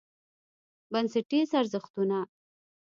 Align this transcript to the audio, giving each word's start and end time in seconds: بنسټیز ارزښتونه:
بنسټیز 0.91 1.49
ارزښتونه: 1.59 2.17